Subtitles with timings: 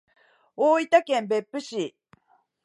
[0.55, 1.95] 大分県別府市